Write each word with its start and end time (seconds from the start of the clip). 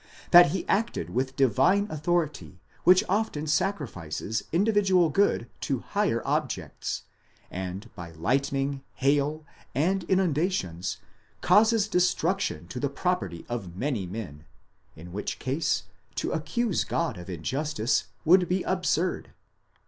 that 0.31 0.47
he 0.47 0.67
acted 0.67 1.11
with 1.11 1.35
divine 1.35 1.85
authority, 1.91 2.59
which 2.85 3.03
often 3.07 3.45
sacrifices 3.45 4.43
individual 4.51 5.11
good 5.11 5.47
to 5.59 5.81
higher 5.81 6.23
objects, 6.25 7.03
and 7.51 7.87
by 7.93 8.09
lightning, 8.13 8.81
hail 8.95 9.45
and 9.75 10.03
inundations 10.05 10.97
causes 11.41 11.87
destruction 11.87 12.67
to 12.67 12.79
the 12.79 12.89
property 12.89 13.45
of 13.47 13.75
many 13.75 14.07
men,*° 14.07 14.43
in 14.99 15.13
which 15.13 15.37
case, 15.37 15.83
to 16.15 16.31
accuse 16.31 16.83
God 16.83 17.19
of 17.19 17.29
injustice 17.29 18.05
would 18.25 18.49
be 18.49 18.63
absurd. 18.63 19.33